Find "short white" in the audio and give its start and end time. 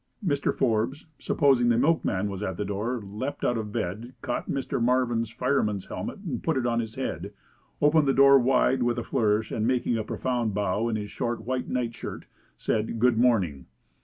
11.11-11.67